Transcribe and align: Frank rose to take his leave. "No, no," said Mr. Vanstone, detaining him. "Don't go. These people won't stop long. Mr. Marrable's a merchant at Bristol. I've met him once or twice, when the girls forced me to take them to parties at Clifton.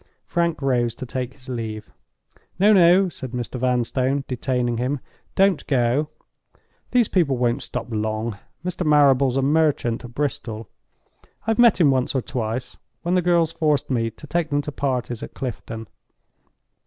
Frank 0.25 0.63
rose 0.63 0.95
to 0.95 1.05
take 1.05 1.33
his 1.33 1.47
leave. 1.47 1.91
"No, 2.57 2.73
no," 2.73 3.07
said 3.07 3.33
Mr. 3.33 3.59
Vanstone, 3.59 4.23
detaining 4.27 4.77
him. 4.77 4.99
"Don't 5.35 5.67
go. 5.67 6.09
These 6.89 7.07
people 7.07 7.37
won't 7.37 7.61
stop 7.61 7.85
long. 7.91 8.39
Mr. 8.65 8.83
Marrable's 8.83 9.37
a 9.37 9.43
merchant 9.43 10.03
at 10.03 10.15
Bristol. 10.15 10.67
I've 11.45 11.59
met 11.59 11.79
him 11.79 11.91
once 11.91 12.15
or 12.15 12.21
twice, 12.23 12.79
when 13.03 13.13
the 13.13 13.21
girls 13.21 13.51
forced 13.51 13.91
me 13.91 14.09
to 14.09 14.25
take 14.25 14.49
them 14.49 14.63
to 14.63 14.71
parties 14.71 15.21
at 15.21 15.35
Clifton. 15.35 15.87